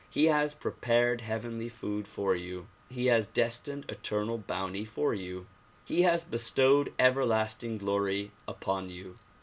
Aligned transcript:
He 0.09 0.25
has 0.25 0.55
prepared 0.55 1.21
heavenly 1.21 1.69
food 1.69 2.07
for 2.07 2.33
you; 2.33 2.65
he 2.89 3.05
has 3.05 3.27
destined 3.27 3.85
eternal 3.87 4.39
bounty 4.39 4.83
for 4.83 5.13
you; 5.13 5.45
he 5.85 6.01
has 6.01 6.23
bestowed 6.23 6.91
everlasting 6.97 7.77
glory 7.77 8.31
upon 8.47 8.89
you. 8.89 9.19